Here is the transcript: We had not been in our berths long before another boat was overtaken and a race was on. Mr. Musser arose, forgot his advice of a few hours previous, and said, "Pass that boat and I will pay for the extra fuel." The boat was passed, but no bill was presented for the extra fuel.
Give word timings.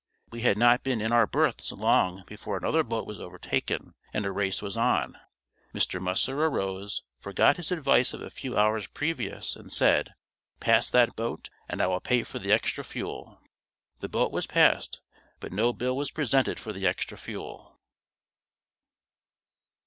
We 0.31 0.41
had 0.41 0.57
not 0.57 0.81
been 0.81 0.99
in 0.99 1.11
our 1.11 1.27
berths 1.27 1.71
long 1.71 2.23
before 2.25 2.57
another 2.57 2.81
boat 2.83 3.05
was 3.05 3.19
overtaken 3.19 3.93
and 4.11 4.25
a 4.25 4.31
race 4.31 4.59
was 4.59 4.75
on. 4.75 5.15
Mr. 5.75 6.01
Musser 6.01 6.43
arose, 6.43 7.03
forgot 7.19 7.57
his 7.57 7.71
advice 7.71 8.11
of 8.11 8.19
a 8.23 8.31
few 8.31 8.57
hours 8.57 8.87
previous, 8.87 9.55
and 9.55 9.71
said, 9.71 10.15
"Pass 10.59 10.89
that 10.89 11.15
boat 11.15 11.51
and 11.69 11.83
I 11.83 11.85
will 11.85 11.99
pay 11.99 12.23
for 12.23 12.39
the 12.39 12.51
extra 12.51 12.83
fuel." 12.83 13.41
The 13.99 14.09
boat 14.09 14.31
was 14.31 14.47
passed, 14.47 15.01
but 15.39 15.53
no 15.53 15.71
bill 15.71 15.95
was 15.95 16.09
presented 16.09 16.59
for 16.59 16.73
the 16.73 16.87
extra 16.87 17.15
fuel. 17.15 17.79